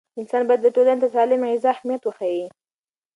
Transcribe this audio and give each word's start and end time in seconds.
انسان 0.19 0.41
باید 0.47 0.73
ټولنې 0.75 0.99
ته 1.01 1.07
د 1.09 1.13
سالمې 1.15 1.49
غذا 1.53 1.69
اهمیت 1.75 2.01
وښيي. 2.05 2.45